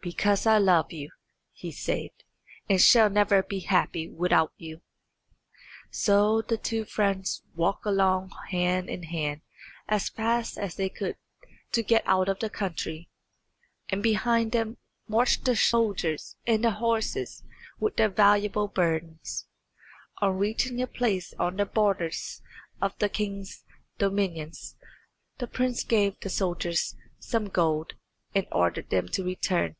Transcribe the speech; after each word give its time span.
"Because 0.00 0.46
I 0.46 0.58
love 0.58 0.92
you," 0.92 1.10
he 1.52 1.72
said, 1.72 2.10
"and 2.70 2.80
shall 2.80 3.10
never 3.10 3.42
be 3.42 3.58
happy 3.58 4.08
without 4.08 4.52
you." 4.56 4.80
So 5.90 6.40
the 6.40 6.56
two 6.56 6.84
friends 6.84 7.42
walked 7.56 7.84
along 7.84 8.30
hand 8.50 8.88
in 8.88 9.02
hand 9.02 9.40
as 9.88 10.08
fast 10.08 10.56
as 10.56 10.76
they 10.76 10.88
could 10.88 11.16
to 11.72 11.82
get 11.82 12.04
out 12.06 12.28
of 12.28 12.38
the 12.38 12.48
country, 12.48 13.08
and 13.90 14.00
behind 14.00 14.52
them 14.52 14.76
marched 15.08 15.44
the 15.46 15.56
soldiers 15.56 16.36
and 16.46 16.62
the 16.62 16.70
horses 16.70 17.42
with 17.80 17.96
their 17.96 18.08
valuable 18.08 18.68
burdens. 18.68 19.46
On 20.22 20.38
reaching 20.38 20.80
a 20.80 20.86
place 20.86 21.34
on 21.40 21.56
the 21.56 21.66
borders 21.66 22.40
of 22.80 22.96
the 23.00 23.08
king's 23.08 23.64
dominions 23.98 24.76
the 25.38 25.48
prince 25.48 25.82
gave 25.82 26.18
the 26.20 26.30
soldiers 26.30 26.94
some 27.18 27.48
gold, 27.48 27.94
and 28.34 28.46
ordered 28.52 28.90
them 28.90 29.08
to 29.08 29.24
return. 29.24 29.74